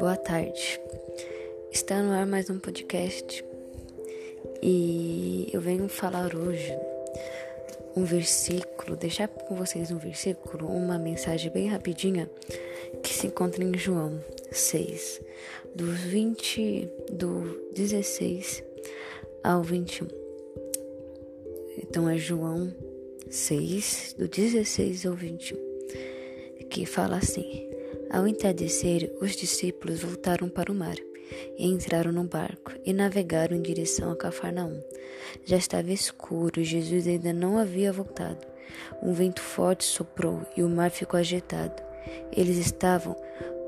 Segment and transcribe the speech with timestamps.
[0.00, 0.80] Boa tarde.
[1.70, 3.44] Está no ar mais um podcast
[4.62, 6.74] e eu venho falar hoje
[7.94, 12.30] um versículo, deixar com vocês um versículo, uma mensagem bem rapidinha
[13.02, 15.20] que se encontra em João 6,
[15.74, 18.64] do 20, do 16
[19.44, 20.08] ao 21.
[21.76, 22.74] Então é João
[23.28, 25.58] 6, do 16 ao 21,
[26.70, 27.69] que fala assim:
[28.10, 30.96] Ao entardecer, os discípulos voltaram para o mar
[31.56, 34.82] e entraram no barco e navegaram em direção a Cafarnaum.
[35.44, 38.44] Já estava escuro e Jesus ainda não havia voltado.
[39.00, 41.80] Um vento forte soprou e o mar ficou agitado.
[42.36, 43.14] Eles estavam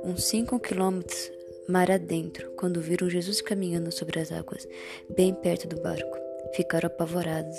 [0.03, 1.31] uns cinco quilômetros
[1.69, 4.67] mar adentro quando viram Jesus caminhando sobre as águas,
[5.15, 6.19] bem perto do barco.
[6.55, 7.59] Ficaram apavorados,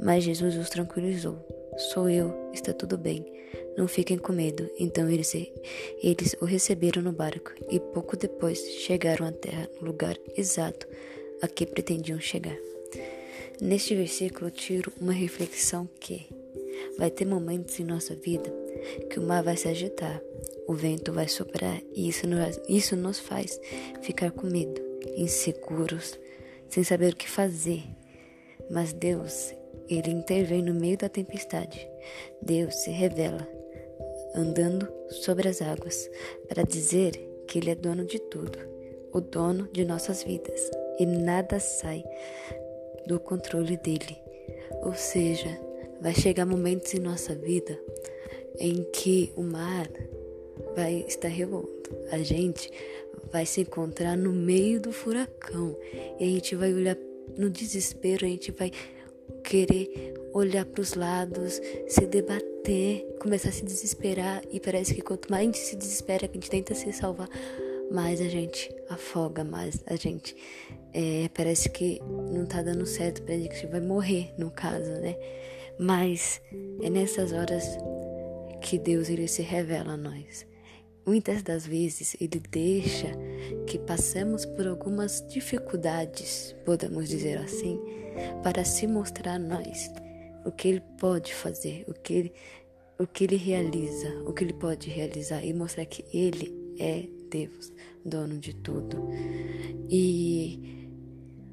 [0.00, 1.55] mas Jesus os tranquilizou.
[1.76, 3.24] Sou eu, está tudo bem.
[3.76, 4.68] Não fiquem com medo.
[4.78, 5.34] Então eles,
[6.02, 10.86] eles o receberam no barco e pouco depois chegaram à terra, no lugar exato
[11.42, 12.56] a que pretendiam chegar.
[13.60, 16.26] Neste versículo, tiro uma reflexão que
[16.98, 18.50] vai ter momentos em nossa vida
[19.10, 20.20] que o mar vai se agitar,
[20.66, 23.60] o vento vai soprar e isso nos, isso nos faz
[24.02, 24.80] ficar com medo,
[25.16, 26.18] inseguros,
[26.68, 27.82] sem saber o que fazer.
[28.70, 29.54] Mas Deus,
[29.88, 31.88] Ele intervém no meio da tempestade.
[32.42, 33.46] Deus se revela
[34.34, 36.10] andando sobre as águas
[36.48, 37.12] para dizer
[37.46, 38.58] que Ele é dono de tudo,
[39.12, 42.04] o dono de nossas vidas e nada sai
[43.06, 44.16] do controle dele.
[44.82, 45.58] Ou seja,
[46.00, 47.78] vai chegar momentos em nossa vida
[48.58, 49.88] em que o mar
[50.74, 51.94] vai estar revolto.
[52.10, 52.70] A gente
[53.30, 55.76] vai se encontrar no meio do furacão
[56.18, 56.96] e a gente vai olhar
[57.36, 58.70] no desespero, a gente vai
[59.56, 65.30] querer olhar para os lados, se debater, começar a se desesperar e parece que quanto
[65.30, 67.28] mais a gente se desespera, que a gente tenta se salvar,
[67.90, 70.36] mais a gente afoga, mais a gente
[70.92, 74.90] é, parece que não tá dando certo, parece que a gente vai morrer no caso,
[75.00, 75.16] né?
[75.78, 76.42] Mas
[76.82, 77.64] é nessas horas
[78.60, 80.44] que Deus ele se revela a nós.
[81.06, 83.06] Muitas das vezes ele deixa
[83.66, 87.80] que passemos por algumas dificuldades, podemos dizer assim,
[88.42, 89.90] para se mostrar a nós
[90.44, 92.32] o que ele pode fazer, o que ele,
[92.98, 97.72] o que ele realiza, o que ele pode realizar e mostrar que ele é Deus,
[98.04, 99.08] dono de tudo.
[99.90, 100.88] E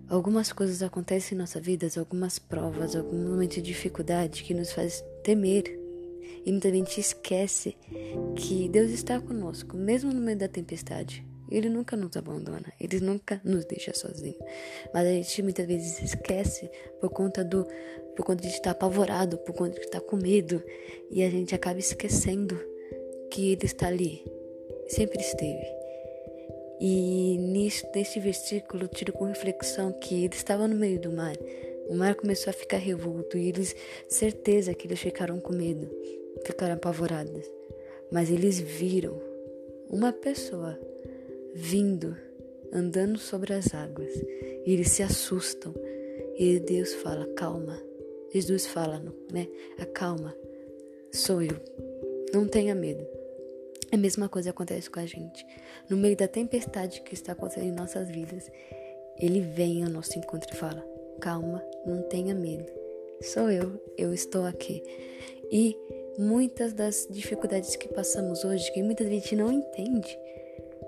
[0.08, 5.04] algumas coisas acontecem em nossa vida, algumas provas, algum momento de dificuldade que nos faz
[5.24, 5.84] temer
[6.46, 7.78] e muita gente esquece
[8.36, 11.26] que Deus está conosco, mesmo no meio da tempestade.
[11.56, 14.38] Ele nunca nos abandona, ele nunca nos deixa sozinho.
[14.94, 16.70] Mas a gente muitas vezes esquece
[17.00, 17.66] por conta do
[18.16, 20.62] por conta de estar apavorado, por conta de estar com medo,
[21.10, 22.60] e a gente acaba esquecendo
[23.32, 24.24] que ele está ali,
[24.88, 25.66] sempre esteve.
[26.80, 31.36] E neste versículo, tiro com reflexão que ele estava no meio do mar.
[31.90, 33.76] O mar começou a ficar revolto e eles,
[34.08, 35.90] certeza que eles ficaram com medo
[36.46, 37.50] ficaram apavoradas,
[38.12, 39.20] mas eles viram
[39.90, 40.80] uma pessoa
[41.54, 42.16] vindo,
[42.72, 44.14] andando sobre as águas,
[44.66, 45.74] e eles se assustam.
[46.38, 47.80] E Deus fala: calma.
[48.34, 49.00] Jesus fala,
[49.32, 49.48] né?
[49.78, 50.36] Acalma,
[51.12, 51.56] sou eu.
[52.34, 53.06] Não tenha medo.
[53.92, 55.46] A mesma coisa acontece com a gente.
[55.88, 58.52] No meio da tempestade que está acontecendo em nossas vidas,
[59.20, 60.84] Ele vem ao nosso encontro e fala:
[61.22, 62.66] calma, não tenha medo.
[63.22, 64.82] Sou eu, eu estou aqui.
[65.52, 65.78] E
[66.18, 70.18] muitas das dificuldades que passamos hoje, que muitas vezes a gente não entende,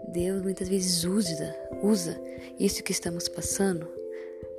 [0.08, 2.22] Deus muitas vezes usa, usa
[2.60, 3.88] isso que estamos passando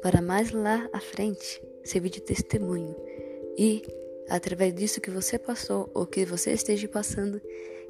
[0.03, 2.95] para mais lá à frente servir de testemunho.
[3.57, 3.83] E
[4.29, 7.41] através disso que você passou ou que você esteja passando,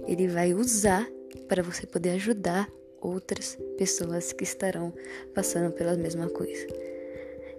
[0.07, 1.11] ele vai usar
[1.49, 4.93] para você poder ajudar outras pessoas que estarão
[5.35, 6.67] passando pela mesma coisa.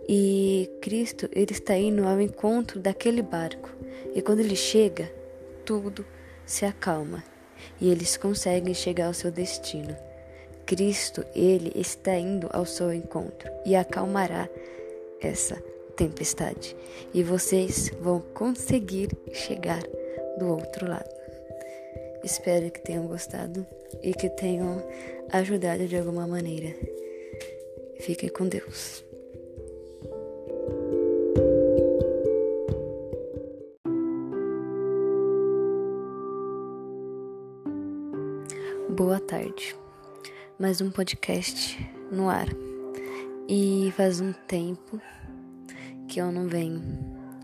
[0.08, 3.70] E Cristo, ele está indo ao encontro daquele barco.
[4.16, 5.12] E quando ele chega,
[5.66, 6.06] tudo
[6.46, 7.24] se acalma
[7.80, 9.96] e eles conseguem chegar ao seu destino.
[10.66, 14.50] Cristo, ele está indo ao seu encontro e acalmará
[15.22, 15.56] essa
[15.96, 16.76] tempestade.
[17.14, 19.82] E vocês vão conseguir chegar
[20.38, 21.10] do outro lado.
[22.24, 23.66] Espero que tenham gostado
[24.04, 24.84] e que tenham
[25.32, 26.76] ajudado de alguma maneira.
[28.00, 29.04] Fiquem com Deus.
[38.98, 39.76] Boa tarde.
[40.58, 41.78] Mais um podcast
[42.12, 42.48] no ar.
[43.48, 45.00] E faz um tempo
[46.08, 46.82] que eu não venho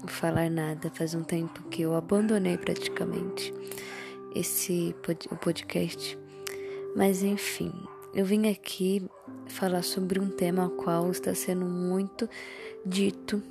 [0.07, 3.53] falar nada, faz um tempo que eu abandonei praticamente
[4.33, 4.95] esse
[5.29, 6.17] o podcast.
[6.95, 7.71] Mas enfim,
[8.15, 9.07] eu vim aqui
[9.45, 12.27] falar sobre um tema qual está sendo muito
[12.83, 13.44] dito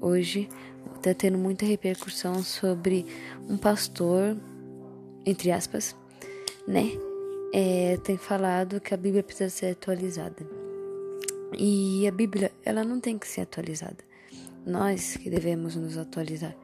[0.00, 0.48] hoje,
[0.96, 3.06] está tendo muita repercussão sobre
[3.48, 4.36] um pastor,
[5.24, 5.94] entre aspas,
[6.66, 7.03] né?
[7.56, 10.44] É, tem falado que a Bíblia precisa ser atualizada.
[11.56, 13.98] E a Bíblia, ela não tem que ser atualizada.
[14.66, 16.56] Nós que devemos nos atualizar.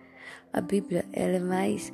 [0.52, 1.92] A Bíblia, ela é mais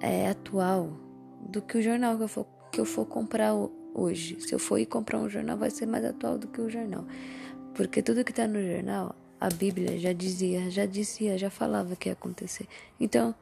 [0.00, 0.98] é, atual
[1.46, 3.52] do que o jornal que eu for, que eu for comprar
[3.92, 4.40] hoje.
[4.40, 7.04] Se eu for ir comprar um jornal, vai ser mais atual do que o jornal.
[7.74, 12.08] Porque tudo que está no jornal, a Bíblia já dizia, já dizia, já falava que
[12.08, 12.66] ia acontecer.
[12.98, 13.34] Então,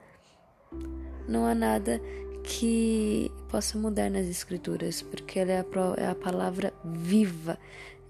[1.29, 2.01] não há nada
[2.43, 5.65] que possa mudar nas Escrituras, porque ela é a,
[5.97, 7.59] é a palavra viva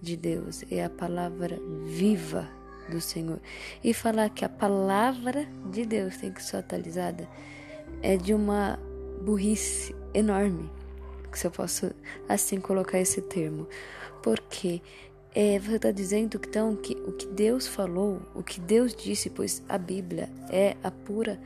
[0.01, 2.49] de Deus, é a palavra viva
[2.91, 3.41] do Senhor.
[3.83, 7.29] E falar que a palavra de Deus tem que ser atualizada
[8.03, 8.79] é de uma
[9.23, 10.71] burrice enorme
[11.33, 11.93] se eu posso
[12.29, 13.67] assim colocar esse termo.
[14.23, 14.83] Porque
[15.35, 19.63] é, você está dizendo então que o que Deus falou, o que Deus disse, pois
[19.69, 21.41] a Bíblia é a pura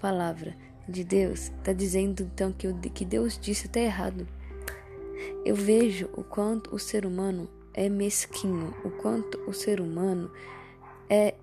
[0.00, 0.56] palavra
[0.88, 4.26] de Deus, está dizendo então que o que Deus disse está errado.
[5.44, 10.30] Eu vejo o quanto o ser humano é mesquinho, o quanto o ser humano
[11.08, 11.34] é.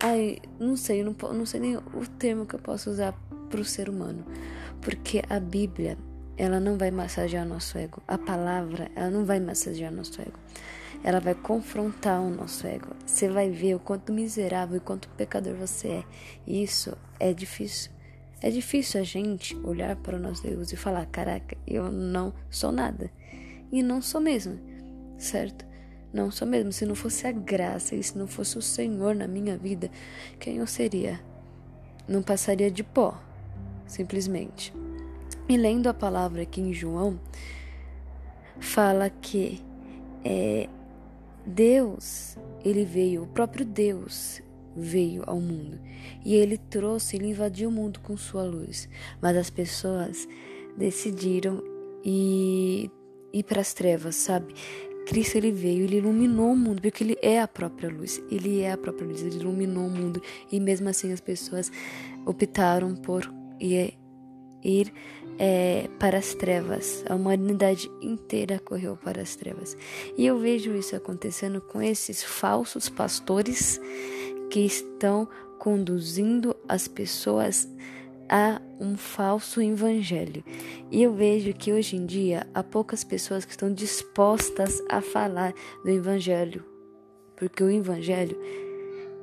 [0.00, 3.12] Ai, não sei, não, não sei nem o termo que eu posso usar
[3.48, 4.24] para o ser humano,
[4.80, 5.96] porque a Bíblia
[6.36, 8.02] ela não vai massagear nosso ego.
[8.08, 10.38] A palavra, ela não vai massagear nosso ego.
[11.04, 12.88] Ela vai confrontar o nosso ego.
[13.06, 16.04] Você vai ver o quanto miserável e quanto pecador você é.
[16.46, 17.91] E isso é difícil.
[18.42, 22.72] É difícil a gente olhar para o nosso Deus e falar: caraca, eu não sou
[22.72, 23.10] nada.
[23.70, 24.58] E não sou mesmo,
[25.16, 25.64] certo?
[26.12, 26.72] Não sou mesmo.
[26.72, 29.90] Se não fosse a graça e se não fosse o Senhor na minha vida,
[30.40, 31.20] quem eu seria?
[32.06, 33.18] Não passaria de pó,
[33.86, 34.74] simplesmente.
[35.48, 37.18] E lendo a palavra aqui em João,
[38.58, 39.62] fala que
[40.24, 40.68] é,
[41.46, 44.42] Deus, ele veio, o próprio Deus
[44.76, 45.78] veio ao mundo
[46.24, 48.88] e ele trouxe, ele invadiu o mundo com sua luz,
[49.20, 50.26] mas as pessoas
[50.76, 51.62] decidiram
[52.04, 52.90] ir,
[53.32, 54.54] ir para as trevas, sabe?
[55.06, 58.22] Cristo ele veio, ele iluminou o mundo, porque ele é a própria luz.
[58.30, 61.70] Ele é a própria luz, ele iluminou o mundo e mesmo assim as pessoas
[62.24, 64.92] optaram por ir
[65.38, 67.04] é, para as trevas.
[67.08, 69.76] A humanidade inteira correu para as trevas.
[70.16, 73.80] E eu vejo isso acontecendo com esses falsos pastores
[74.52, 75.26] que estão
[75.58, 77.66] conduzindo as pessoas
[78.28, 80.44] a um falso evangelho.
[80.90, 85.54] E eu vejo que hoje em dia há poucas pessoas que estão dispostas a falar
[85.82, 86.62] do evangelho,
[87.34, 88.38] porque o evangelho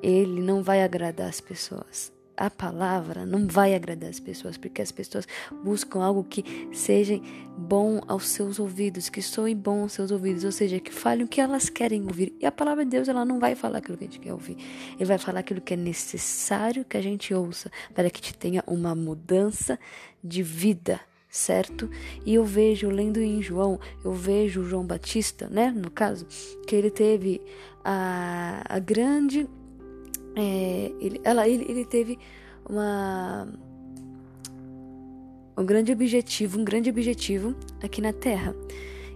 [0.01, 4.93] ele não vai agradar as pessoas a palavra não vai agradar as pessoas, porque as
[4.93, 5.27] pessoas
[5.61, 7.19] buscam algo que seja
[7.57, 11.27] bom aos seus ouvidos, que soe bom aos seus ouvidos, ou seja, que fale o
[11.27, 12.33] que elas querem ouvir.
[12.39, 14.55] E a palavra de Deus, ela não vai falar aquilo que a gente quer ouvir.
[14.95, 18.63] Ele vai falar aquilo que é necessário que a gente ouça para que te tenha
[18.65, 19.77] uma mudança
[20.23, 21.01] de vida
[21.31, 21.87] certo?
[22.25, 26.25] E eu vejo, lendo em João, eu vejo João Batista, né, no caso,
[26.65, 27.39] que ele teve
[27.85, 29.47] a, a grande
[30.35, 32.17] é, ele, ela, ele, ele teve
[32.67, 33.47] uma
[35.57, 38.55] um grande objetivo, um grande objetivo aqui na Terra.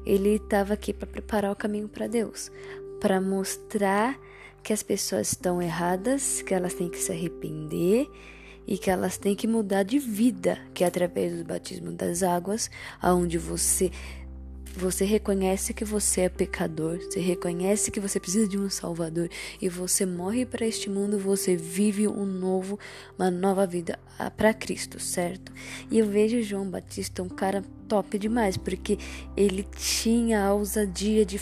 [0.05, 2.51] Ele estava aqui para preparar o caminho para Deus,
[2.99, 4.19] para mostrar
[4.61, 8.09] que as pessoas estão erradas, que elas têm que se arrepender
[8.67, 12.69] e que elas têm que mudar de vida, que é através do batismo das águas,
[13.01, 13.89] aonde você
[14.75, 19.29] você reconhece que você é pecador, você reconhece que você precisa de um Salvador
[19.61, 22.79] e você morre para este mundo, você vive um novo,
[23.17, 25.51] uma nova vida ah, para Cristo, certo?
[25.91, 27.63] E eu vejo João Batista um cara
[27.93, 28.97] top demais, porque
[29.38, 31.39] ele tinha a ousadia de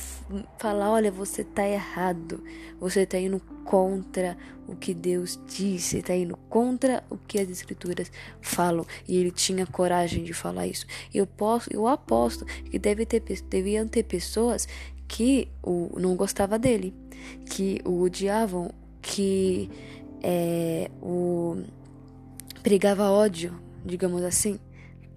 [0.58, 2.44] falar: olha, você tá errado,
[2.78, 8.12] você tá indo contra o que Deus disse, tá indo contra o que as Escrituras
[8.42, 8.86] falam.
[9.08, 10.86] E ele tinha coragem de falar isso.
[11.14, 14.68] Eu posso, eu aposto que deve ter, deviam ter pessoas
[15.08, 16.94] que o, não gostava dele,
[17.50, 19.70] que o odiavam, que
[20.22, 21.64] é, o
[22.62, 24.60] pregava ódio, digamos assim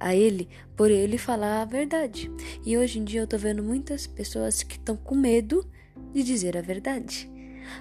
[0.04, 2.30] a ele por ele falar a verdade.
[2.64, 5.66] E hoje em dia eu tô vendo muitas pessoas que estão com medo
[6.12, 7.30] de dizer a verdade.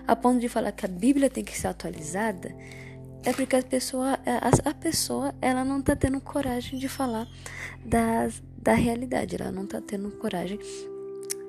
[0.07, 2.55] A ponto de falar que a Bíblia tem que ser atualizada,
[3.25, 7.27] é porque a pessoa, a, a pessoa ela não tá tendo coragem de falar
[7.85, 10.57] da, da realidade, ela não tá tendo coragem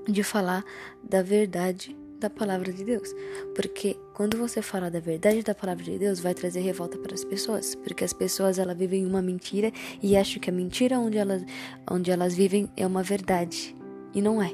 [0.09, 0.65] de falar
[1.09, 3.15] da verdade da palavra de Deus.
[3.55, 7.25] Porque quando você fala da verdade da palavra de Deus, vai trazer revolta para as
[7.25, 7.75] pessoas.
[7.75, 9.71] Porque as pessoas elas vivem uma mentira
[10.03, 11.45] e acham que a mentira onde elas,
[11.91, 13.77] onde elas vivem é uma verdade.
[14.15, 14.51] E não é.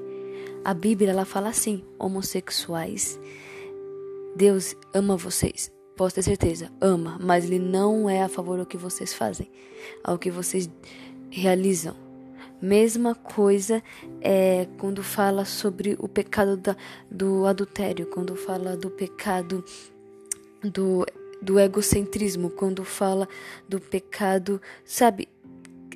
[0.65, 3.21] A Bíblia ela fala assim: homossexuais,
[4.35, 5.71] Deus ama vocês.
[5.97, 9.51] Posso ter certeza, ama, mas ele não é a favor do que vocês fazem,
[10.03, 10.69] ao que vocês
[11.31, 11.95] realizam.
[12.61, 13.83] Mesma coisa
[14.21, 16.77] é quando fala sobre o pecado da,
[17.11, 19.65] do adultério, quando fala do pecado
[20.63, 21.07] do,
[21.41, 23.27] do egocentrismo, quando fala
[23.67, 25.29] do pecado, sabe?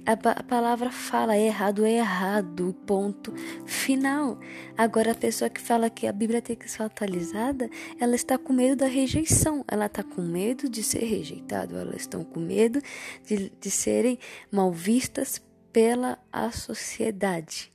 [0.06, 3.33] A, a, palavra fala é errado, é errado, ponto
[3.66, 4.38] final.
[4.76, 8.52] Agora, a pessoa que fala que a Bíblia tem que ser atualizada, ela está com
[8.52, 12.80] medo da rejeição, ela está com medo de ser rejeitado, elas estão com medo
[13.26, 14.18] de, de serem
[14.50, 15.40] mal vistas
[15.75, 17.73] pela a sociedade.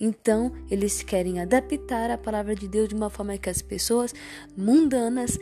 [0.00, 4.12] Então, eles querem adaptar a palavra de Deus de uma forma que as pessoas
[4.56, 5.38] mundanas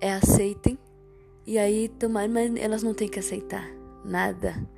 [0.00, 0.76] é, aceitem.
[1.46, 3.66] E aí, tomar, mas elas não têm que aceitar
[4.04, 4.68] nada.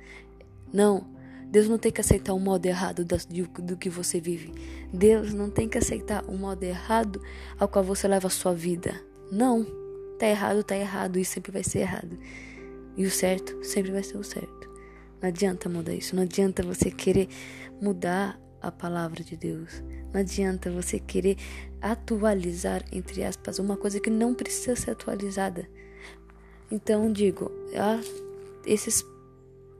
[0.71, 1.13] Não.
[1.47, 4.53] Deus não tem que aceitar o modo errado do, que você vive.
[4.93, 7.21] Deus não tem que aceitar o modo errado
[7.59, 8.93] ao qual você leva a sua vida.
[9.31, 9.65] Não.
[10.19, 12.17] Tá errado, tá errado e sempre vai ser errado.
[12.95, 14.54] E o certo sempre vai ser o certo.
[15.21, 16.15] Não adianta mudar isso.
[16.15, 17.29] Não adianta você querer
[17.81, 19.83] mudar a palavra de Deus.
[20.13, 21.37] Não adianta você querer
[21.81, 25.69] atualizar, entre aspas, uma coisa que não precisa ser atualizada.
[26.71, 28.01] Então, digo, ah,
[28.65, 29.05] esses,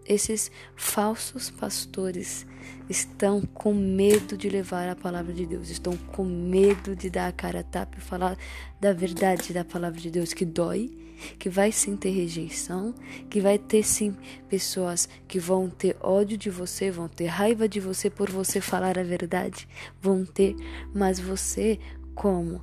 [0.06, 2.46] esses falsos pastores
[2.90, 7.32] estão com medo de levar a palavra de Deus, estão com medo de dar a
[7.32, 8.38] cara a tapa e falar
[8.80, 11.06] da verdade da palavra de Deus que dói
[11.40, 12.94] que vai sim ter rejeição,
[13.30, 14.16] que vai ter sim
[14.50, 18.98] pessoas que vão ter ódio de você, vão ter raiva de você por você falar
[18.98, 19.68] a verdade,
[20.02, 20.56] vão ter,
[20.94, 21.80] mas você,
[22.14, 22.62] como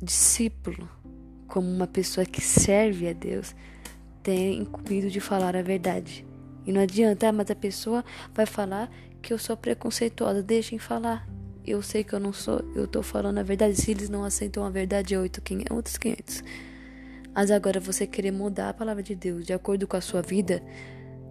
[0.00, 0.88] discípulo,
[1.46, 3.54] como uma pessoa que serve a Deus,
[4.22, 6.27] tem incumbido de falar a verdade.
[6.68, 8.90] E não adianta, ah, mas a pessoa vai falar
[9.22, 11.26] que eu sou preconceituosa, deixem falar.
[11.66, 13.74] Eu sei que eu não sou, eu tô falando a verdade.
[13.74, 16.44] Se eles não aceitam a verdade, é outros 500.
[17.34, 20.62] Mas agora você querer mudar a palavra de Deus de acordo com a sua vida,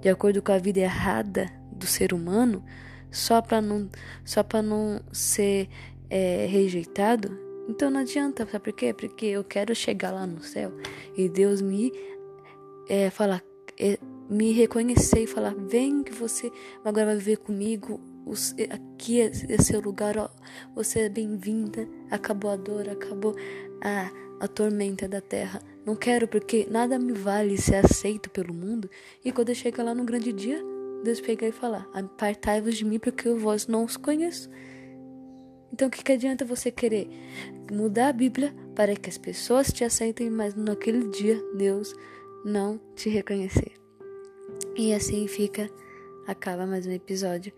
[0.01, 2.65] de acordo com a vida errada do ser humano,
[3.11, 3.87] só para não,
[4.25, 5.69] só para não ser
[6.09, 7.37] é, rejeitado,
[7.69, 8.91] então não adianta, sabe por quê?
[8.91, 10.73] Porque eu quero chegar lá no céu
[11.15, 11.91] e Deus me
[12.89, 13.43] é, falar,
[13.79, 16.51] é, me reconhecer e falar: vem que você
[16.83, 17.99] agora vai viver comigo.
[18.69, 20.29] Aqui é, é seu lugar, ó,
[20.75, 21.87] você é bem-vinda.
[22.11, 23.33] Acabou a dor, acabou
[23.81, 25.61] a, a tormenta da terra.
[25.85, 28.89] Não quero porque nada me vale ser aceito pelo mundo.
[29.23, 30.61] E quando eu chegar lá no grande dia,
[31.03, 34.49] Deus pegar e falar: Apartai-vos de mim porque eu vós não os conheço.
[35.71, 37.07] Então, o que, que adianta você querer
[37.71, 41.93] mudar a Bíblia para que as pessoas te aceitem, mas naquele dia Deus
[42.43, 43.86] não te reconhecer?
[44.79, 45.71] E assim fica,
[46.27, 47.51] acaba mais um episódio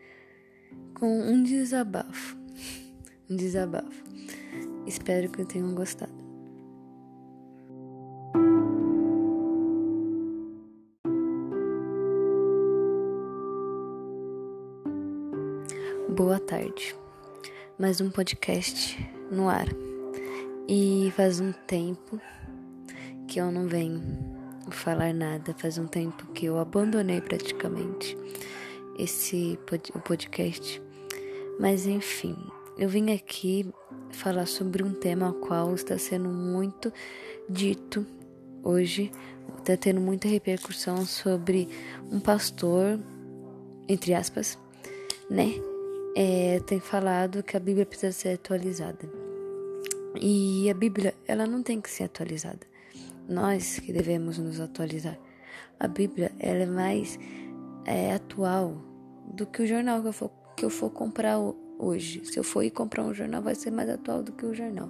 [0.93, 2.37] com um desabafo.
[3.29, 4.03] Um desabafo.
[4.87, 6.11] Espero que tenham gostado.
[16.09, 16.95] Boa tarde.
[17.77, 18.97] Mais um podcast
[19.29, 19.67] no ar.
[20.67, 22.19] E faz um tempo
[23.27, 24.38] que eu não venho
[24.69, 28.17] falar nada, faz um tempo que eu abandonei praticamente
[28.97, 29.57] esse
[29.95, 30.81] o podcast.
[31.59, 32.35] Mas enfim,
[32.77, 33.71] eu vim aqui
[34.11, 36.91] falar sobre um tema ao qual está sendo muito
[37.49, 38.05] dito
[38.63, 39.11] hoje,
[39.57, 41.67] está tendo muita repercussão sobre
[42.11, 42.99] um pastor,
[43.87, 44.57] entre aspas,
[45.29, 45.53] né?
[46.15, 49.09] é, tem falado que a Bíblia precisa ser atualizada.
[50.19, 52.67] E a Bíblia, ela não tem que ser atualizada.
[53.29, 55.15] Nós que devemos nos atualizar.
[55.79, 57.19] A Bíblia, ela é mais
[57.85, 58.75] é, atual
[59.35, 61.37] do que o jornal que eu for, que eu for comprar
[61.77, 62.25] hoje.
[62.25, 64.89] Se eu for ir comprar um jornal, vai ser mais atual do que o jornal.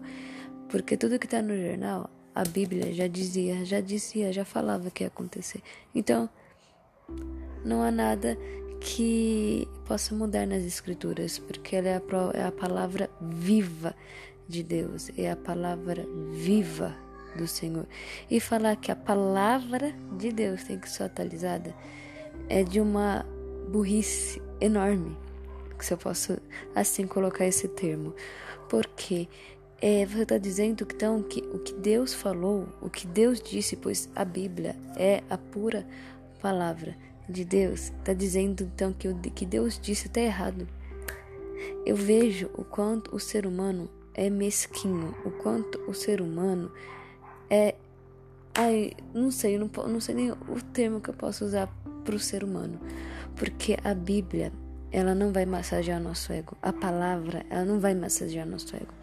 [0.70, 5.04] Porque tudo que está no jornal, a Bíblia já dizia, já dizia, já falava que
[5.04, 5.62] ia acontecer.
[5.94, 6.30] Então,
[7.66, 8.38] não há nada
[8.80, 12.02] que possa mudar nas Escrituras, porque ela é a,
[12.34, 13.94] é a palavra viva
[14.48, 16.96] de Deus, é a palavra viva
[17.36, 17.86] do Senhor.
[18.30, 21.76] E falar que a palavra de Deus tem que ser atualizada
[22.48, 23.26] é de uma
[23.70, 25.16] burrice enorme,
[25.80, 26.38] se eu posso
[26.76, 28.14] assim colocar esse termo,
[28.68, 29.30] porque
[29.82, 34.10] é, você está dizendo então que o que Deus falou, o que Deus disse, pois
[34.16, 35.88] a Bíblia é a pura
[36.42, 36.96] palavra
[37.30, 40.68] de Deus está dizendo então que o que Deus disse está errado.
[41.86, 46.72] Eu vejo o quanto o ser humano é mesquinho, o quanto o ser humano
[47.50, 47.76] é.
[48.54, 51.68] Ai, não sei, não, não sei nem o termo que eu posso usar
[52.04, 52.80] para o ser humano,
[53.36, 54.52] porque a Bíblia
[54.92, 56.58] ela não vai massagear nosso ego.
[56.62, 58.94] A palavra, ela não vai massagear nosso ego.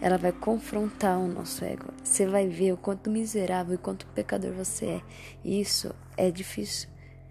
[0.00, 1.86] Ela vai confrontar o nosso ego.
[2.02, 5.02] Você vai ver o quanto miserável e quanto pecador você é.
[5.44, 6.88] E isso é difícil.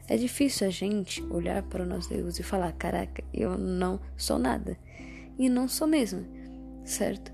[0.08, 4.40] É difícil a gente olhar para o nosso Deus e falar: caraca, eu não sou
[4.40, 4.78] nada.
[5.38, 6.26] E não sou mesmo,
[6.84, 7.32] certo?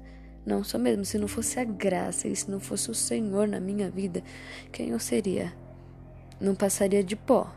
[0.47, 1.03] Não sou mesmo.
[1.03, 4.23] Se não fosse a graça e se não fosse o Senhor na minha vida,
[4.71, 5.53] quem eu seria?
[6.39, 7.53] Não passaria de pó,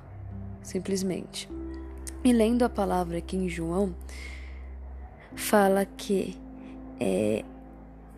[0.61, 1.49] simplesmente.
[2.25, 3.95] E lendo a palavra aqui em João,
[5.37, 6.37] fala que
[6.99, 7.45] é,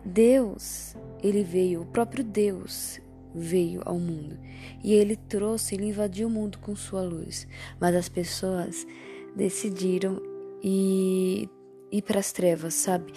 [0.03, 2.99] Deus, ele veio, o próprio Deus
[3.35, 4.39] veio ao mundo
[4.83, 7.47] e ele trouxe, ele invadiu o mundo com sua luz,
[7.79, 8.87] mas as pessoas
[9.35, 10.19] decidiram
[10.63, 11.47] ir,
[11.91, 13.13] ir para as trevas, sabe?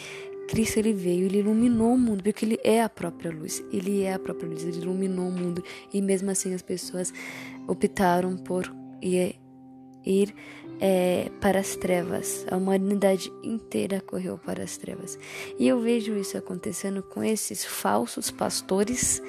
[0.49, 3.62] Cristo ele veio, ele iluminou o mundo, porque ele é a própria luz.
[3.73, 5.62] Ele é a própria luz, ele iluminou o mundo
[5.93, 7.12] e mesmo assim as pessoas
[7.67, 8.73] optaram por
[9.03, 10.35] ir,
[10.81, 12.47] é, para as trevas.
[12.50, 15.19] A humanidade inteira correu para as trevas.
[15.59, 19.21] E eu vejo isso acontecendo com esses falsos pastores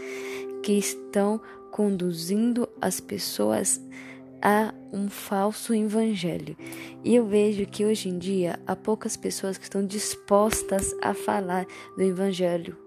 [0.61, 3.81] que estão conduzindo as pessoas
[4.41, 6.55] a um falso evangelho.
[7.03, 11.65] E eu vejo que hoje em dia há poucas pessoas que estão dispostas a falar
[11.95, 12.77] do evangelho,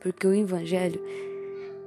[0.00, 1.02] porque o evangelho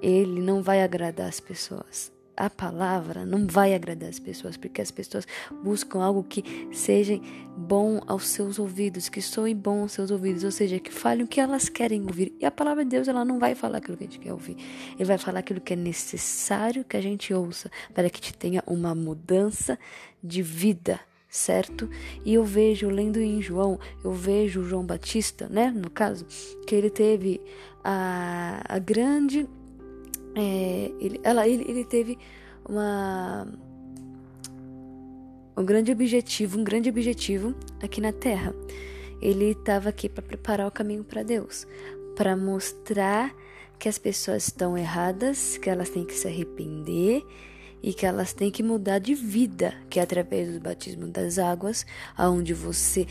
[0.02, 2.12] ele não vai agradar as pessoas
[2.42, 5.28] a palavra não vai agradar as pessoas, porque as pessoas
[5.64, 7.22] buscam algo que seja
[7.56, 11.28] bom aos seus ouvidos, que soe bom aos seus ouvidos, ou seja, que fale o
[11.28, 12.34] que elas querem ouvir.
[12.40, 14.58] E a palavra de Deus, ela não vai falar aquilo que a gente quer ouvir.
[14.96, 18.64] Ele vai falar aquilo que é necessário que a gente ouça para que te tenha
[18.66, 19.78] uma mudança
[20.24, 21.90] de vida certo?
[22.26, 26.26] E eu vejo, lendo em João, eu vejo João Batista, né, no caso,
[26.68, 27.40] que ele teve
[27.82, 29.48] a, a grande
[30.36, 32.18] é, ele, ela, ele, ele teve
[32.68, 33.48] uma
[35.56, 38.54] um grande objetivo, um grande objetivo aqui na Terra.
[39.22, 41.68] Ele estava aqui para preparar o caminho para Deus,
[42.16, 43.36] para mostrar
[43.78, 47.24] que as pessoas estão erradas, que elas têm que se arrepender
[47.84, 51.86] e que elas têm que mudar de vida, que é através do batismo das águas,
[52.16, 53.08] aonde você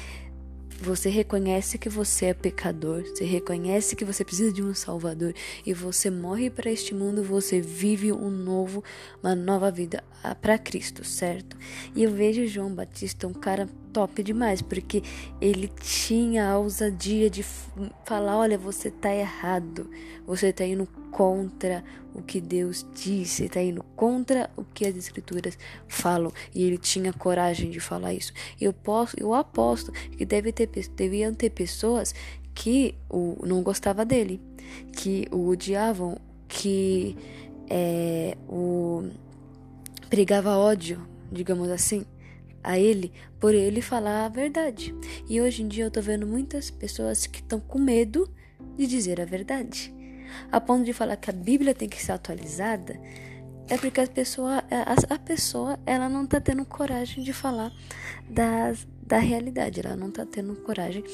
[0.81, 5.75] você reconhece que você é pecador, você reconhece que você precisa de um Salvador e
[5.75, 8.83] você morre para este mundo, você vive um novo,
[9.23, 11.57] uma nova vida ah, para Cristo, certo?
[11.95, 15.03] E eu vejo João Batista um cara top demais, porque
[15.41, 17.43] ele tinha a ousadia de
[18.05, 19.89] falar: olha, você está errado,
[20.27, 25.59] você está indo contra o que Deus disse, está indo contra o que as Escrituras
[25.89, 26.33] falam.
[26.55, 28.33] E ele tinha coragem de falar isso.
[28.61, 32.15] Eu posso, eu aposto que deve ter, deviam ter pessoas
[32.55, 34.41] que o, não gostava dele,
[34.93, 37.17] que o odiavam, que
[37.69, 39.09] é, o
[40.09, 42.05] pregava ódio, digamos assim
[42.63, 44.95] a ele por ele falar a verdade.
[45.29, 48.31] E hoje em dia eu tô vendo muitas pessoas que estão com medo
[48.77, 49.95] de dizer a verdade.
[50.51, 53.01] A ponto de falar que a Bíblia tem que ser atualizada,
[53.69, 57.73] é porque a pessoa, a, a pessoa ela não tá tendo coragem de falar
[58.29, 61.05] da, da realidade, ela não tá tendo coragem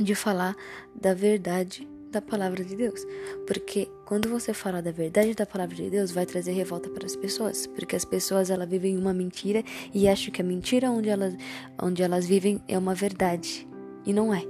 [0.00, 0.56] de falar
[0.94, 3.06] da verdade da palavra de Deus.
[3.46, 7.16] Porque quando você fala da verdade da palavra de Deus, vai trazer revolta para as
[7.16, 7.66] pessoas.
[7.66, 9.62] Porque as pessoas elas vivem uma mentira
[9.94, 11.34] e acham que a mentira onde elas,
[11.80, 13.66] onde elas vivem é uma verdade.
[14.04, 14.42] E não é.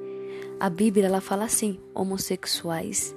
[0.60, 3.14] A Bíblia ela fala assim: homossexuais,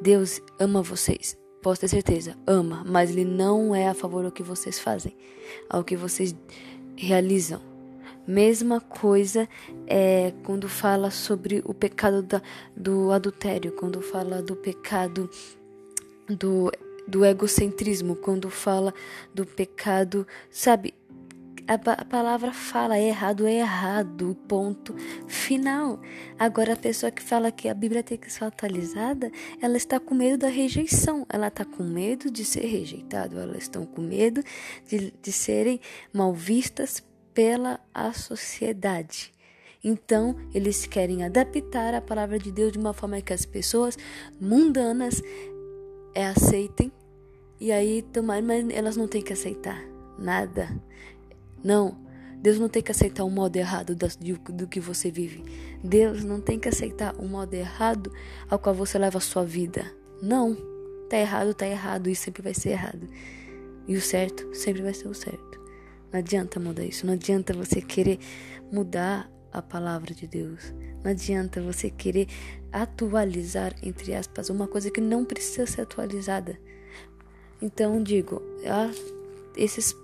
[0.00, 1.36] Deus ama vocês.
[1.62, 5.16] Posso ter certeza, ama, mas ele não é a favor do que vocês fazem,
[5.68, 6.34] ao que vocês
[6.96, 7.60] realizam.
[8.28, 9.48] Mesma coisa
[9.86, 12.42] é quando fala sobre o pecado da,
[12.76, 15.30] do adultério, quando fala do pecado
[16.28, 16.70] do,
[17.06, 18.92] do egocentrismo, quando fala
[19.34, 20.92] do pecado, sabe?
[21.66, 24.94] A, a, palavra fala é errado, é errado, ponto
[25.26, 25.98] final.
[26.38, 30.14] Agora, a pessoa que fala que a Bíblia tem que ser atualizada, ela está com
[30.14, 34.42] medo da rejeição, ela está com medo de ser rejeitado, elas estão com medo
[34.86, 35.80] de, de serem
[36.12, 37.02] mal vistas
[37.38, 39.32] pela a sociedade.
[39.84, 43.96] Então, eles querem adaptar a palavra de Deus de uma forma que as pessoas
[44.40, 45.22] mundanas
[46.16, 46.90] é, aceitem.
[47.60, 49.80] E aí, mas elas não têm que aceitar
[50.18, 50.68] nada.
[51.62, 51.96] Não,
[52.42, 54.08] Deus não tem que aceitar o modo errado do,
[54.52, 55.44] do que você vive.
[55.80, 58.12] Deus não tem que aceitar o modo errado
[58.50, 59.88] ao qual você leva a sua vida.
[60.20, 60.56] Não,
[61.08, 63.06] tá errado, tá errado e sempre vai ser errado.
[63.86, 65.57] E o certo sempre vai ser o certo.
[66.12, 67.06] Não adianta mudar isso.
[67.06, 68.18] Não adianta você querer
[68.72, 70.72] mudar a palavra de Deus.
[71.02, 72.28] Não adianta você querer
[72.72, 76.58] atualizar, entre aspas, uma coisa que não precisa ser atualizada.
[77.60, 78.42] Então, digo,
[79.56, 79.94] esses,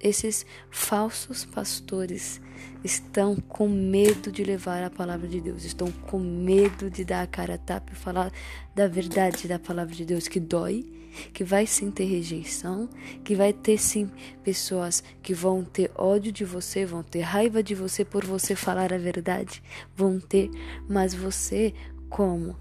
[0.00, 2.40] esses falsos pastores
[2.84, 7.26] estão com medo de levar a palavra de Deus, estão com medo de dar a
[7.26, 8.32] cara a tapa e falar
[8.74, 10.84] da verdade da palavra de Deus que dói,
[11.32, 12.88] que vai sim ter rejeição,
[13.24, 14.10] que vai ter sim
[14.42, 18.92] pessoas que vão ter ódio de você, vão ter raiva de você por você falar
[18.92, 19.62] a verdade,
[19.94, 20.50] vão ter,
[20.88, 21.74] mas você
[22.08, 22.56] como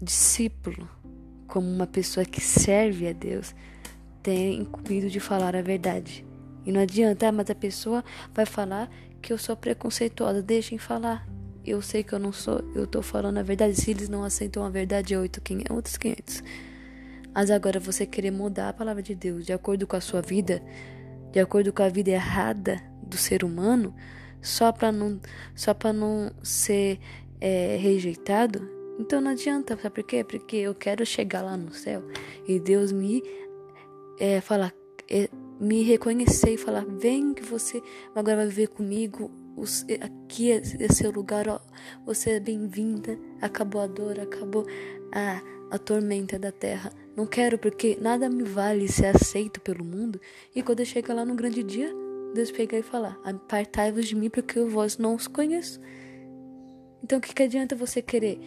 [0.00, 0.88] discípulo,
[1.46, 3.54] como uma pessoa que serve a Deus,
[4.22, 6.24] tem incumbido de falar a verdade.
[6.64, 10.42] E não adianta, ah, mas a pessoa vai falar que eu sou preconceituosa.
[10.42, 11.26] Deixem falar.
[11.64, 13.74] Eu sei que eu não sou, eu tô falando a verdade.
[13.74, 16.42] Se eles não aceitam a verdade, é outros 500.
[17.34, 20.62] Mas agora você querer mudar a palavra de Deus de acordo com a sua vida,
[21.30, 23.94] de acordo com a vida errada do ser humano,
[24.42, 25.20] só para não,
[25.54, 26.98] só para não ser
[27.40, 30.22] é, rejeitado, então não adianta, sabe por quê?
[30.22, 32.02] Porque eu quero chegar lá no céu
[32.46, 33.22] e Deus me
[34.18, 34.74] é, falar,
[35.10, 37.82] é, me reconhecer e falar: vem que você
[38.14, 39.30] agora vai viver comigo.
[40.00, 41.60] Aqui é, é seu lugar, ó,
[42.04, 43.18] você é bem-vinda.
[43.40, 44.66] Acabou a dor, acabou
[45.12, 45.40] a,
[45.70, 46.92] a tormenta da terra.
[47.16, 50.20] Não quero porque nada me vale ser aceito pelo mundo.
[50.54, 51.92] E quando eu chegar lá no grande dia,
[52.34, 55.80] Deus pegar e falar: apartai-vos de mim porque eu vos não os conheço.
[57.02, 58.38] Então, o que, que adianta você querer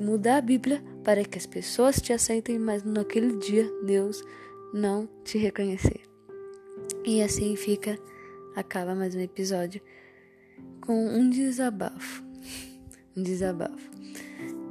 [0.00, 4.22] mudar a Bíblia para que as pessoas te aceitem, mas naquele dia Deus
[4.72, 6.02] não te reconhecer?
[7.04, 7.98] E assim fica,
[8.54, 9.82] acaba mais um episódio
[10.80, 12.24] com um desabafo.
[13.16, 13.90] Um desabafo.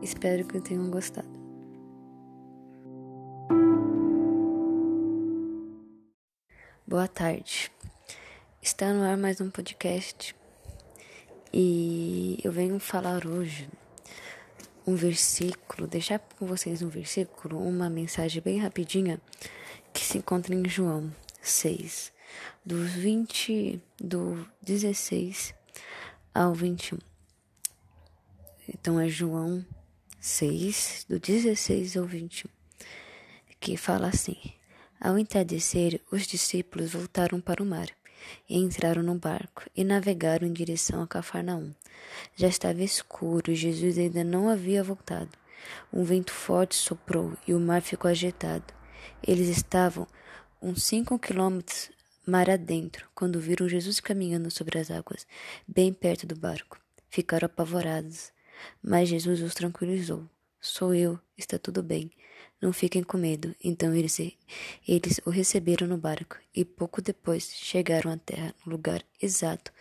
[0.02, 1.37] Espero que tenham gostado.
[6.98, 7.72] Boa tarde.
[8.60, 10.36] Está no ar mais um podcast
[11.54, 13.70] e eu venho falar hoje
[14.88, 19.22] um versículo, deixar com vocês um versículo, uma mensagem bem rapidinha
[19.94, 22.12] que se encontra em João 6,
[22.66, 25.54] do 20, do 16
[26.34, 26.98] ao 21.
[28.70, 29.64] Então é João
[30.20, 32.50] 6, do 16 ao 21,
[33.60, 34.57] que fala assim:
[35.00, 37.88] Ao entardecer, os discípulos voltaram para o mar
[38.50, 41.74] e entraram no barco e navegaram em direção a Cafarnaum.
[42.36, 45.32] Já estava escuro e Jesus ainda não havia voltado.
[45.92, 48.74] Um vento forte soprou e o mar ficou agitado.
[49.26, 50.08] Eles estavam
[50.62, 51.92] uns cinco quilômetros
[52.26, 55.26] mar adentro, quando viram Jesus caminhando sobre as águas,
[55.66, 56.78] bem perto do barco.
[57.10, 58.34] Ficaram apavorados,
[58.84, 60.30] mas Jesus os tranquilizou.
[60.60, 62.12] Sou eu, está tudo bem.
[62.62, 63.56] Não fiquem com medo.
[63.64, 64.18] Então eles,
[64.88, 69.72] eles o receberam no barco e pouco depois chegaram à terra, no lugar exato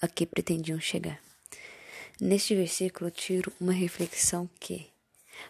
[0.00, 1.20] a que pretendiam chegar.
[2.20, 4.86] Neste versículo tiro uma reflexão que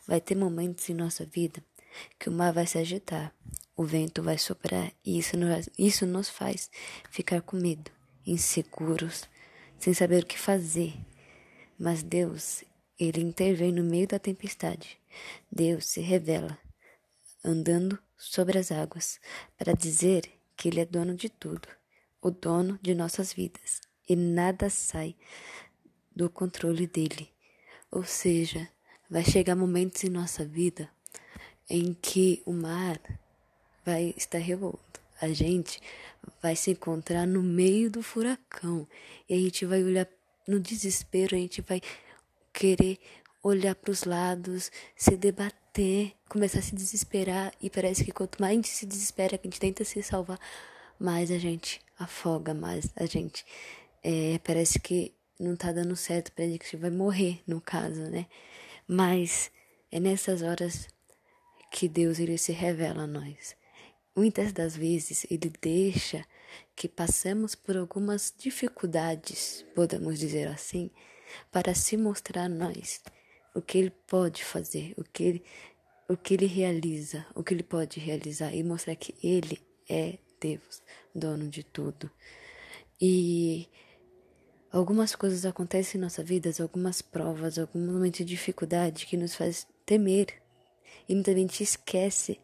[0.06, 1.62] vai ter momentos em nossa vida
[2.18, 3.34] que o mar vai se agitar,
[3.76, 6.70] o vento vai soprar e isso nos, isso nos faz
[7.10, 7.90] ficar com medo,
[8.26, 9.24] inseguros,
[9.78, 10.94] sem saber o que fazer.
[11.78, 12.64] Mas Deus,
[12.98, 14.98] Ele intervém no meio da tempestade.
[15.50, 16.58] Deus se revela,
[17.44, 19.20] andando sobre as águas,
[19.56, 21.68] para dizer que Ele é dono de tudo,
[22.20, 25.16] o dono de nossas vidas, e nada sai
[26.14, 27.30] do controle dele.
[27.90, 28.68] Ou seja,
[29.10, 30.88] vai chegar momentos em nossa vida
[31.68, 33.00] em que o mar
[33.84, 35.00] vai estar revolto.
[35.20, 35.80] A gente
[36.42, 38.86] vai se encontrar no meio do furacão
[39.28, 40.08] e a gente vai olhar
[40.46, 41.80] no desespero, a gente vai
[42.52, 42.98] querer
[43.42, 45.61] olhar para os lados, se debater,
[46.28, 49.50] começar a se desesperar e parece que quanto mais a gente se desespera, que a
[49.50, 50.38] gente tenta se salvar,
[50.98, 53.44] mais a gente afoga, mais a gente
[54.02, 58.02] é, parece que não tá dando certo, parece que a gente vai morrer no caso,
[58.02, 58.26] né?
[58.86, 59.50] Mas
[59.90, 60.88] é nessas horas
[61.70, 63.56] que Deus ele se revela a nós.
[64.14, 66.22] Muitas das vezes ele deixa
[66.76, 70.90] que passemos por algumas dificuldades, podemos dizer assim,
[71.50, 73.00] para se mostrar a nós
[73.54, 75.44] o que ele pode fazer, o que ele,
[76.08, 80.82] o que ele realiza, o que ele pode realizar e mostrar que ele é Deus,
[81.14, 82.10] dono de tudo.
[83.00, 83.68] E
[84.70, 89.66] algumas coisas acontecem em nossa vida, algumas provas, alguns momentos de dificuldade que nos faz
[89.84, 90.42] temer.
[91.08, 92.40] E muita gente esquece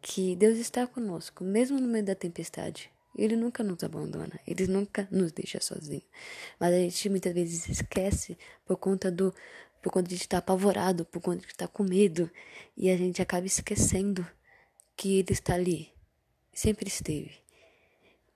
[0.00, 2.90] que Deus está conosco, mesmo no meio da tempestade.
[3.18, 6.02] Ele nunca nos abandona, ele nunca nos deixa sozinho.
[6.60, 9.34] Mas a gente muitas vezes esquece por conta do
[9.86, 12.28] por conta de estar apavorado, por conta de estar com medo,
[12.76, 14.26] e a gente acaba esquecendo
[14.96, 15.92] que ele está ali,
[16.52, 17.30] sempre esteve.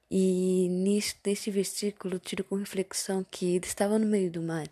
[0.08, 4.68] E neste versículo, tiro com reflexão que ele estava no meio do mar.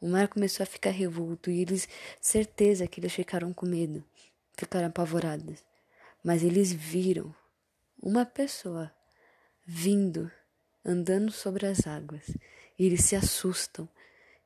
[0.00, 1.86] O mar começou a ficar revolto e eles,
[2.18, 4.02] certeza que eles ficaram com medo,
[4.56, 5.62] ficaram apavorados
[6.22, 7.34] mas eles viram
[8.00, 8.94] uma pessoa
[9.66, 10.30] vindo
[10.84, 12.28] andando sobre as águas.
[12.78, 13.88] E eles se assustam.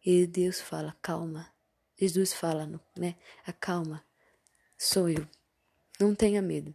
[0.04, 1.55] E Deus fala: calma.
[1.98, 3.16] Jesus fala, né?
[3.46, 4.04] Acalma.
[4.76, 5.26] Sou eu.
[5.98, 6.74] Não tenha medo.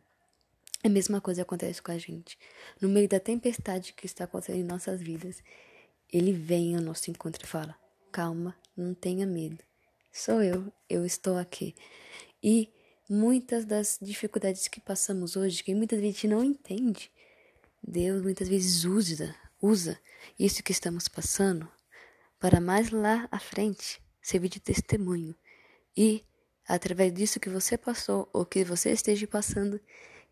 [0.84, 2.38] A mesma coisa acontece com a gente.
[2.82, 5.44] No meio da tempestade que está acontecendo em nossas vidas,
[6.12, 7.76] ele vem ao nosso encontro e fala:
[8.12, 9.64] Calma, não tenha medo.
[10.12, 11.76] Sou eu, eu estou aqui.
[12.44, 12.74] E
[13.08, 17.12] muitas das dificuldades que passamos hoje, que muitas vezes a gente não entende,
[17.84, 20.00] Deus muitas vezes usa, usa
[20.40, 21.72] isso que estamos passando
[22.40, 25.36] para mais lá à frente servir de testemunho.
[25.96, 26.24] E
[26.68, 29.80] através disso que você passou ou que você esteja passando,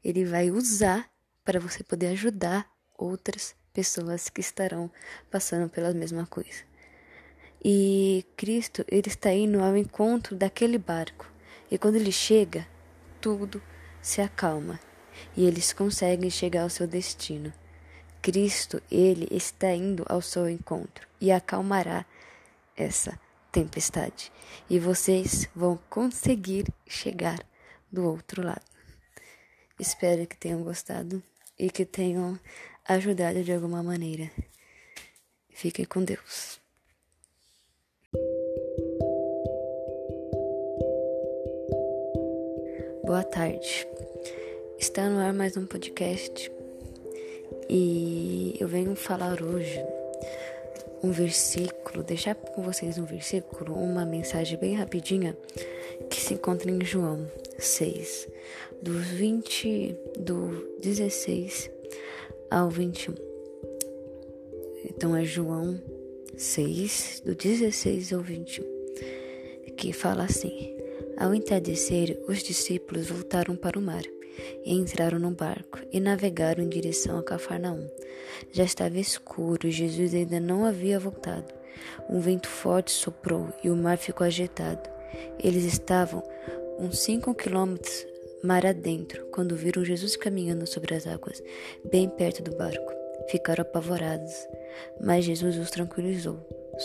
[0.03, 1.09] ele vai usar
[1.43, 4.91] para você poder ajudar outras pessoas que estarão
[5.31, 6.63] passando pela mesma coisa.
[7.63, 11.29] E Cristo, ele está indo ao encontro daquele barco.
[11.69, 12.67] E quando ele chega,
[13.19, 13.61] tudo
[14.01, 14.79] se acalma
[15.35, 17.53] e eles conseguem chegar ao seu destino.
[18.21, 22.05] Cristo, ele está indo ao seu encontro e acalmará
[22.75, 23.19] essa
[23.51, 24.31] tempestade.
[24.69, 27.39] E vocês vão conseguir chegar
[27.91, 28.65] do outro lado.
[29.79, 31.23] Espero que tenham gostado
[31.57, 32.39] e que tenham
[32.87, 34.29] ajudado de alguma maneira.
[35.49, 36.59] Fiquem com Deus.
[43.05, 43.87] Boa tarde.
[44.77, 46.51] Está no ar mais um podcast
[47.69, 49.98] e eu venho falar hoje
[51.03, 55.37] um versículo, deixar com vocês um versículo, uma mensagem bem rapidinha
[56.09, 58.27] que se encontra em João 6,
[58.81, 61.69] do 20, do 16
[62.49, 63.15] ao 21.
[64.85, 65.79] Então é João
[66.35, 68.63] 6, do 16 ao 21,
[69.77, 70.75] que fala assim:
[71.17, 74.03] Ao entardecer, os discípulos voltaram para o mar
[74.63, 77.89] e entraram no barco e navegaram em direção a Cafarnaum.
[78.51, 81.53] Já estava escuro Jesus ainda não havia voltado.
[82.09, 84.89] Um vento forte soprou e o mar ficou agitado.
[85.41, 86.23] Eles estavam
[86.79, 88.05] uns cinco quilômetros
[88.43, 91.43] mar adentro quando viram Jesus caminhando sobre as águas,
[91.91, 92.93] bem perto do barco.
[93.29, 94.33] Ficaram apavorados,
[94.99, 96.39] mas Jesus os tranquilizou.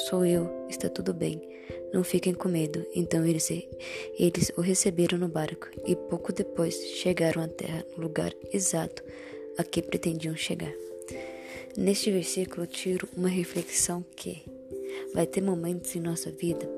[0.09, 1.41] Sou eu, está tudo bem.
[1.95, 2.85] Não fiquem com medo.
[2.93, 3.49] Então eles,
[4.19, 9.01] eles o receberam no barco e pouco depois chegaram à terra, no lugar exato
[9.57, 10.75] a que pretendiam chegar.
[11.77, 14.43] Neste versículo, tiro uma reflexão que
[15.15, 16.69] vai ter momentos em nossa vida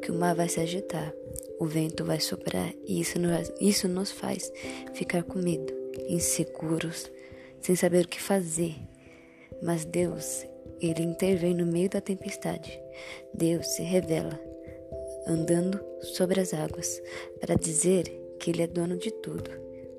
[0.00, 1.12] que o mar vai se agitar,
[1.58, 4.52] o vento vai soprar e isso nos, isso nos faz
[4.94, 5.72] ficar com medo,
[6.08, 7.10] inseguros,
[7.60, 8.76] sem saber o que fazer.
[9.60, 10.46] Mas Deus,
[10.80, 12.80] Ele intervém no meio da tempestade.
[13.34, 14.49] Deus se revela
[15.30, 17.02] andando sobre as águas
[17.40, 18.04] para dizer
[18.38, 19.50] que Ele é dono de tudo,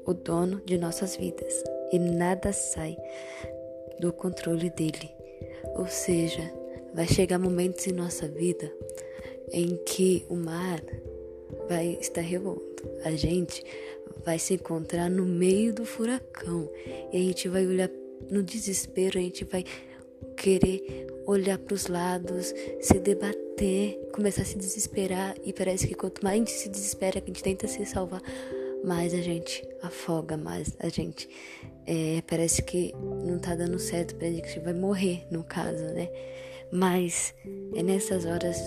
[0.05, 2.97] o dono de nossas vidas e nada sai
[3.99, 5.09] do controle dele.
[5.75, 6.51] Ou seja,
[6.93, 8.71] vai chegar momentos em nossa vida
[9.51, 10.81] em que o mar
[11.67, 12.89] vai estar revolto.
[13.03, 13.63] A gente
[14.25, 16.69] vai se encontrar no meio do furacão
[17.11, 17.89] e a gente vai olhar
[18.29, 19.63] no desespero, a gente vai
[20.35, 23.50] querer olhar para os lados, se debater,
[24.13, 27.33] começar a se desesperar e parece que quanto mais a gente se desespera, que a
[27.33, 28.21] gente tenta se salvar,
[28.83, 31.29] mais a gente afoga, mais a gente
[31.85, 35.83] é, parece que não tá dando certo, parece que a gente vai morrer no caso,
[35.93, 36.09] né?
[36.71, 37.33] Mas
[37.75, 38.57] é nessas horas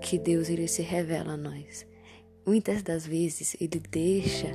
[0.00, 1.86] que Deus ele se revela a nós.
[2.46, 4.48] Muitas das vezes ele deixa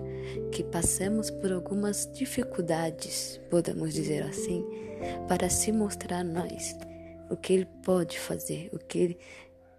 [0.51, 4.65] que passemos por algumas dificuldades, podemos dizer assim,
[5.27, 6.75] para se mostrar a nós
[7.33, 9.17] o que ele pode fazer, o que ele,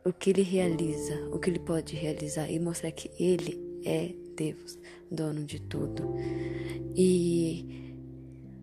[0.04, 4.76] o que ele realiza, o que ele pode realizar e mostrar que ele é Deus,
[5.10, 6.14] dono de tudo.
[6.96, 7.94] E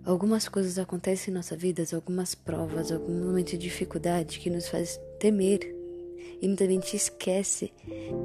[0.03, 4.99] algumas coisas acontecem em nossa vida, algumas provas, algum momento de dificuldade que nos faz
[5.19, 5.81] temer
[6.41, 7.71] e muita gente esquece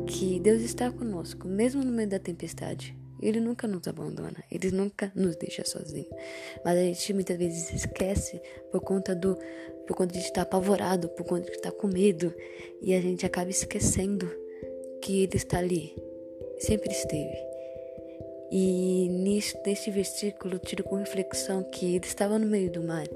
[0.06, 2.96] que Deus está conosco, mesmo no meio da tempestade.
[3.20, 6.08] Ele nunca nos abandona, ele nunca nos deixa sozinho.
[6.64, 9.38] Mas a gente muitas vezes esquece por conta do
[9.86, 12.32] por conta de estar apavorado, por conta de estar com medo,
[12.82, 14.30] e a gente acaba esquecendo
[15.00, 15.94] que ele está ali,
[16.58, 17.36] sempre esteve.
[18.50, 23.06] E nisso, neste versículo, tiro com reflexão que ele estava no meio do mar.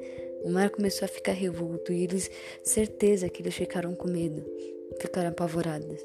[0.42, 2.30] O mar começou a ficar revolto e eles,
[2.62, 4.44] certeza que eles ficaram com medo
[4.98, 6.04] ficaram apavoradas,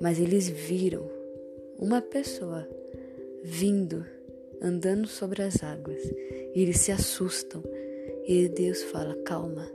[0.00, 1.08] mas eles viram
[1.78, 2.68] uma pessoa
[3.42, 4.04] vindo,
[4.62, 6.02] andando sobre as águas,
[6.54, 7.62] e eles se assustam.
[8.26, 9.70] E Deus fala: calma.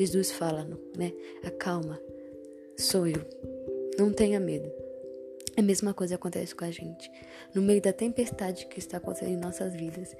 [0.00, 1.12] Jesus fala, né?
[1.44, 2.00] Acalma.
[2.74, 3.20] Sou eu.
[3.98, 4.72] Não tenha medo.
[5.58, 7.10] A mesma coisa acontece com a gente.
[7.54, 10.16] No meio da tempestade que está acontecendo em nossas vidas,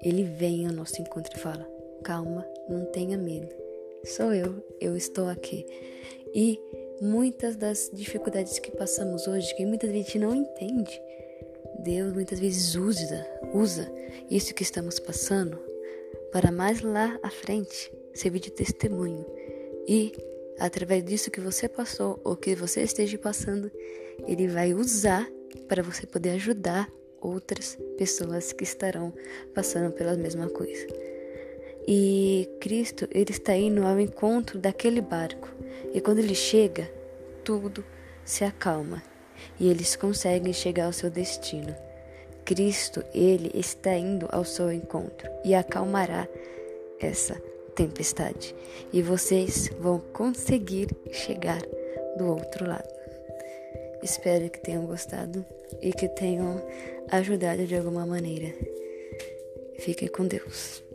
[0.00, 1.68] ele vem ao nosso encontro e fala:
[2.04, 3.52] calma, não tenha medo.
[4.04, 5.66] Sou eu, eu estou aqui.
[6.32, 6.60] E
[7.00, 11.02] muitas das dificuldades que passamos hoje, que muitas vezes a gente não entende,
[11.80, 13.92] Deus muitas vezes usa, usa
[14.30, 15.58] isso que estamos passando
[16.30, 19.24] para mais lá à frente servir de testemunho.
[19.86, 20.12] E
[20.58, 23.70] através disso que você passou ou que você esteja passando,
[24.26, 25.28] ele vai usar
[25.68, 26.90] para você poder ajudar
[27.20, 29.12] outras pessoas que estarão
[29.54, 30.86] passando pela mesma coisa.
[31.86, 35.48] E Cristo, ele está indo ao encontro daquele barco.
[35.94, 36.90] E quando ele chega,
[37.42, 37.84] tudo
[38.24, 39.02] se acalma
[39.58, 41.74] e eles conseguem chegar ao seu destino.
[42.44, 46.28] Cristo, ele está indo ao seu encontro e acalmará
[47.00, 47.40] essa
[47.78, 48.56] tempestade.
[48.92, 51.62] E vocês vão conseguir chegar
[52.16, 52.88] do outro lado.
[54.02, 55.44] Espero que tenham gostado
[55.80, 56.60] e que tenham
[57.10, 58.52] ajudado de alguma maneira.
[59.78, 60.87] Fiquem com Deus.